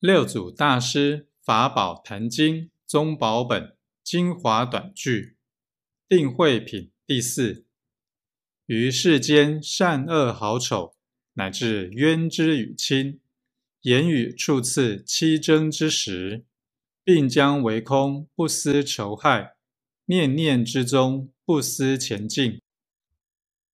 [0.00, 5.36] 六祖大师法宝坛经宗宝本精华短句
[6.08, 7.66] 定慧品第四。
[8.64, 10.96] 于世间善恶好丑
[11.34, 13.20] 乃至冤之与亲
[13.82, 16.46] 言语处次七争之时
[17.04, 19.56] 并将为空不思仇害
[20.06, 22.62] 念念之中不思前进。